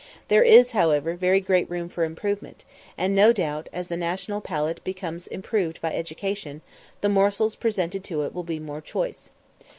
[0.29, 2.65] There is, however, very great room for improvement,
[2.97, 6.61] and no doubt, as the national palate becomes improved by education,
[7.01, 9.29] the morsels presented to it will be more choice.